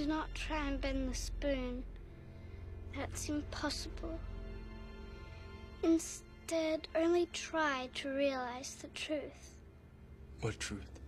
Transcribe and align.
do 0.00 0.06
not 0.06 0.34
try 0.34 0.66
and 0.66 0.80
bend 0.80 1.10
the 1.10 1.14
spoon. 1.14 1.84
That's 2.96 3.28
impossible. 3.28 4.18
Instead, 5.82 6.88
only 6.94 7.26
try 7.34 7.90
to 7.96 8.08
realize 8.08 8.76
the 8.76 8.88
truth. 8.88 9.58
What 10.40 10.58
truth? 10.58 11.00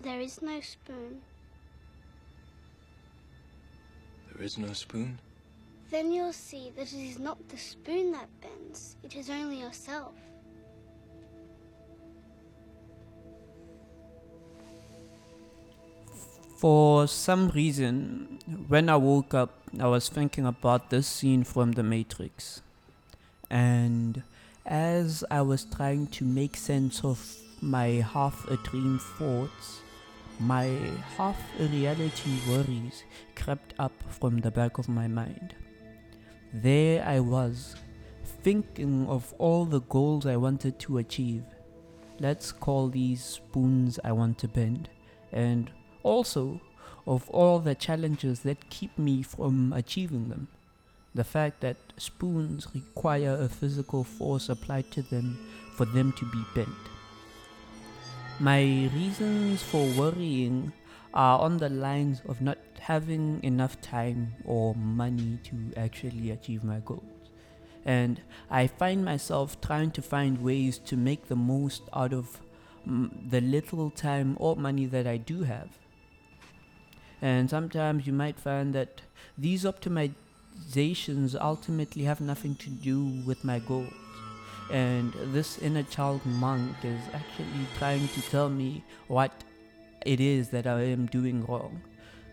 There 0.00 0.18
is 0.18 0.40
no 0.40 0.62
spoon. 0.62 1.20
There 4.32 4.42
is 4.42 4.56
no 4.56 4.72
spoon? 4.72 5.18
Then 5.90 6.10
you'll 6.10 6.32
see 6.32 6.72
that 6.76 6.94
it 6.94 7.06
is 7.06 7.18
not 7.18 7.50
the 7.50 7.58
spoon 7.58 8.12
that 8.12 8.30
bends, 8.40 8.96
it 9.02 9.14
is 9.14 9.28
only 9.28 9.60
yourself. 9.60 10.14
For 16.60 17.08
some 17.08 17.48
reason, 17.48 18.38
when 18.68 18.90
I 18.90 18.96
woke 18.96 19.32
up, 19.32 19.62
I 19.78 19.86
was 19.86 20.10
thinking 20.10 20.44
about 20.44 20.90
this 20.90 21.06
scene 21.06 21.42
from 21.42 21.72
The 21.72 21.82
Matrix. 21.82 22.60
And 23.48 24.22
as 24.66 25.24
I 25.30 25.40
was 25.40 25.64
trying 25.64 26.08
to 26.08 26.24
make 26.26 26.58
sense 26.58 27.02
of 27.02 27.34
my 27.62 28.04
half 28.12 28.46
a 28.50 28.58
dream 28.58 28.98
thoughts, 28.98 29.80
my 30.38 30.66
half 31.16 31.38
a 31.58 31.64
reality 31.64 32.30
worries 32.46 33.04
crept 33.36 33.72
up 33.78 33.94
from 34.10 34.40
the 34.40 34.50
back 34.50 34.76
of 34.76 34.86
my 34.86 35.08
mind. 35.08 35.54
There 36.52 37.02
I 37.06 37.20
was, 37.20 37.74
thinking 38.42 39.06
of 39.08 39.32
all 39.38 39.64
the 39.64 39.80
goals 39.80 40.26
I 40.26 40.36
wanted 40.36 40.78
to 40.80 40.98
achieve. 40.98 41.42
Let's 42.18 42.52
call 42.52 42.88
these 42.88 43.24
spoons 43.24 43.98
I 44.04 44.12
want 44.12 44.36
to 44.40 44.48
bend, 44.48 44.90
and 45.32 45.70
also 46.02 46.60
of 47.06 47.28
all 47.30 47.58
the 47.58 47.74
challenges 47.74 48.40
that 48.40 48.70
keep 48.70 48.96
me 48.98 49.22
from 49.22 49.72
achieving 49.72 50.28
them. 50.28 50.48
The 51.14 51.24
fact 51.24 51.60
that 51.60 51.76
spoons 51.96 52.68
require 52.74 53.36
a 53.40 53.48
physical 53.48 54.04
force 54.04 54.48
applied 54.48 54.90
to 54.92 55.02
them 55.02 55.38
for 55.74 55.84
them 55.84 56.12
to 56.12 56.24
be 56.26 56.42
bent. 56.54 56.68
My 58.38 58.88
reasons 58.94 59.62
for 59.62 59.86
worrying 59.98 60.72
are 61.12 61.40
on 61.40 61.58
the 61.58 61.68
lines 61.68 62.22
of 62.26 62.40
not 62.40 62.58
having 62.78 63.42
enough 63.42 63.80
time 63.80 64.34
or 64.44 64.74
money 64.74 65.38
to 65.44 65.56
actually 65.76 66.30
achieve 66.30 66.64
my 66.64 66.78
goals. 66.84 67.02
And 67.84 68.20
I 68.50 68.66
find 68.66 69.04
myself 69.04 69.60
trying 69.60 69.90
to 69.92 70.02
find 70.02 70.42
ways 70.42 70.78
to 70.86 70.96
make 70.96 71.28
the 71.28 71.36
most 71.36 71.82
out 71.92 72.12
of 72.12 72.40
mm, 72.86 73.10
the 73.30 73.40
little 73.40 73.90
time 73.90 74.36
or 74.38 74.56
money 74.56 74.86
that 74.86 75.06
I 75.06 75.16
do 75.16 75.42
have. 75.42 75.68
And 77.22 77.50
sometimes 77.50 78.06
you 78.06 78.12
might 78.12 78.40
find 78.40 78.74
that 78.74 79.02
these 79.36 79.64
optimizations 79.64 81.36
ultimately 81.40 82.04
have 82.04 82.20
nothing 82.20 82.54
to 82.56 82.70
do 82.70 83.04
with 83.26 83.44
my 83.44 83.58
goals. 83.58 83.92
And 84.70 85.12
this 85.32 85.58
inner 85.58 85.82
child 85.82 86.24
monk 86.24 86.76
is 86.84 87.00
actually 87.12 87.66
trying 87.78 88.08
to 88.08 88.22
tell 88.22 88.48
me 88.48 88.84
what 89.08 89.32
it 90.06 90.20
is 90.20 90.48
that 90.50 90.66
I 90.66 90.82
am 90.82 91.06
doing 91.06 91.44
wrong. 91.44 91.82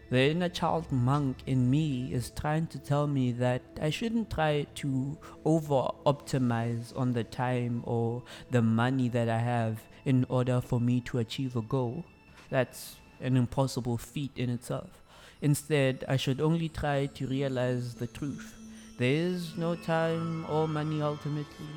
The 0.09 0.29
inner 0.29 0.47
child 0.47 0.89
monk 0.89 1.37
in 1.45 1.69
me 1.69 2.13
is 2.13 2.29
trying 2.29 2.67
to 2.67 2.79
tell 2.79 3.07
me 3.07 3.33
that 3.33 3.61
I 3.81 3.89
shouldn't 3.89 4.29
try 4.29 4.65
to 4.75 5.17
over 5.43 5.89
optimize 6.05 6.97
on 6.97 7.11
the 7.11 7.25
time 7.25 7.83
or 7.85 8.23
the 8.49 8.61
money 8.61 9.09
that 9.09 9.27
I 9.27 9.39
have 9.39 9.81
in 10.05 10.25
order 10.29 10.61
for 10.61 10.79
me 10.79 11.01
to 11.01 11.17
achieve 11.17 11.57
a 11.57 11.61
goal. 11.61 12.05
That's 12.49 12.95
an 13.21 13.37
impossible 13.37 13.97
feat 13.97 14.31
in 14.35 14.49
itself. 14.49 15.01
Instead, 15.41 16.03
I 16.07 16.17
should 16.17 16.41
only 16.41 16.69
try 16.69 17.05
to 17.05 17.27
realize 17.27 17.95
the 17.95 18.07
truth. 18.07 18.55
There 18.97 19.13
is 19.13 19.55
no 19.57 19.75
time 19.75 20.45
or 20.49 20.67
money 20.67 21.01
ultimately, 21.01 21.67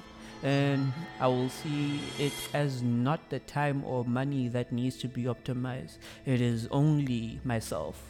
and 0.43 0.93
I 1.21 1.27
will 1.27 1.51
see 1.51 2.01
it 2.19 2.33
as 2.55 2.83
not 2.83 3.29
the 3.29 3.41
time 3.41 3.85
or 3.85 4.05
money 4.05 4.49
that 4.49 4.73
needs 4.73 4.97
to 4.99 5.09
be 5.09 5.25
optimized. 5.25 5.99
It 6.25 6.41
is 6.41 6.67
only 6.71 7.41
myself. 7.45 8.03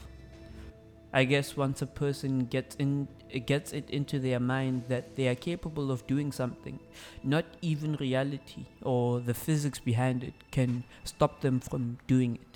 I 1.12 1.24
guess 1.24 1.56
once 1.56 1.82
a 1.82 1.86
person 1.86 2.44
gets 2.44 2.76
in 2.76 3.08
gets 3.46 3.72
it 3.72 3.90
into 3.90 4.20
their 4.20 4.38
mind 4.38 4.84
that 4.88 5.16
they 5.16 5.26
are 5.26 5.34
capable 5.34 5.90
of 5.90 6.06
doing 6.06 6.30
something, 6.30 6.78
not 7.24 7.44
even 7.62 7.96
reality 7.96 8.66
or 8.82 9.18
the 9.18 9.34
physics 9.34 9.80
behind 9.80 10.22
it 10.22 10.34
can 10.52 10.84
stop 11.02 11.40
them 11.40 11.58
from 11.58 11.98
doing 12.06 12.36
it. 12.36 12.49